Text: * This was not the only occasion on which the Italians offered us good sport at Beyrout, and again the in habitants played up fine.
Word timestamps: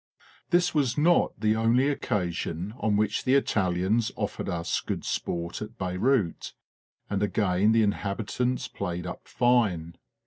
* 0.27 0.49
This 0.49 0.73
was 0.73 0.97
not 0.97 1.39
the 1.39 1.55
only 1.55 1.87
occasion 1.87 2.73
on 2.79 2.97
which 2.97 3.23
the 3.23 3.35
Italians 3.35 4.11
offered 4.15 4.49
us 4.49 4.81
good 4.81 5.05
sport 5.05 5.61
at 5.61 5.77
Beyrout, 5.77 6.53
and 7.07 7.21
again 7.21 7.71
the 7.71 7.83
in 7.83 7.91
habitants 7.91 8.67
played 8.67 9.05
up 9.05 9.27
fine. 9.27 9.95